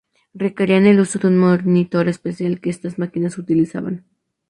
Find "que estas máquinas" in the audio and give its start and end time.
2.59-3.37